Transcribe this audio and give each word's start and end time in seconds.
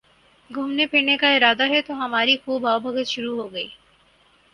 گھومنے 0.49 0.85
پھرنے 0.87 1.17
کا 1.17 1.29
ارادہ 1.35 1.67
ہے 1.69 1.81
تو 1.81 1.93
ہماری 1.95 2.35
خوب 2.45 2.65
آؤ 2.67 2.79
بھگت 2.79 3.07
شروع 3.07 3.35
ہو 3.37 3.51
گئی 3.53 3.67